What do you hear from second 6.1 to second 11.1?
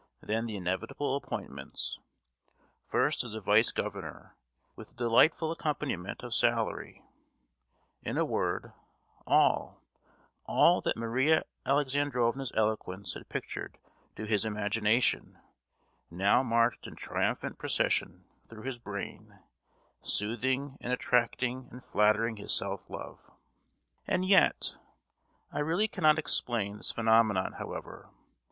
of salary: in a word, all, all that